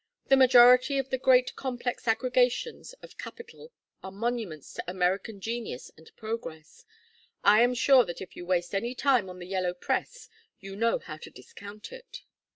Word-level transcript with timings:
The 0.29 0.35
majority 0.35 0.97
of 0.97 1.11
the 1.11 1.19
great 1.19 1.55
complex 1.55 2.07
aggregations 2.07 2.93
of 3.03 3.19
capital 3.19 3.71
are 4.01 4.09
monuments 4.09 4.73
to 4.73 4.83
American 4.89 5.39
genius 5.39 5.91
and 5.95 6.09
progress; 6.15 6.85
I 7.43 7.61
am 7.61 7.75
sure 7.75 8.03
that 8.05 8.19
if 8.19 8.35
you 8.35 8.43
waste 8.43 8.73
any 8.73 8.95
time 8.95 9.29
on 9.29 9.37
the 9.37 9.45
yellow 9.45 9.75
press 9.75 10.27
you 10.59 10.75
know 10.75 10.97
how 10.97 11.17
to 11.17 11.29
discount 11.29 11.91
it. 11.91 12.23